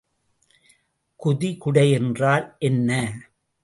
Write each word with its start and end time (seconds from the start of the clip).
குதிகுடை 1.19 1.91
என்றால் 1.91 2.55
என்ன? 2.59 2.91